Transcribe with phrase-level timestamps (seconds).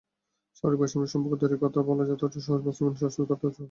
[0.57, 3.59] সামরিক-বেসামরিক সম্পর্ক তৈরির কথা বলা যতটা সহজ, বাস্তবায়ন আসলে ততটা সহজ নয়।